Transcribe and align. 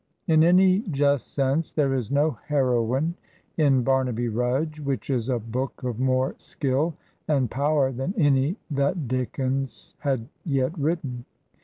In 0.25 0.43
any 0.43 0.79
just 0.89 1.31
sense 1.31 1.71
there 1.71 1.93
is 1.93 2.09
no 2.09 2.31
heroine 2.47 3.13
in 3.55 3.83
"Bamaby 3.83 4.29
Rudge," 4.35 4.79
which 4.79 5.11
is 5.11 5.29
a 5.29 5.37
book 5.37 5.83
of 5.83 5.99
more 5.99 6.33
skill 6.39 6.95
and 7.27 7.51
power 7.51 7.91
than 7.91 8.15
any 8.17 8.55
that 8.71 9.07
Dickens 9.07 9.93
had 9.99 10.27
yet 10.43 10.75
written. 10.75 11.25